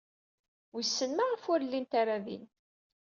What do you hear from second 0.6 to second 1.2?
Wissen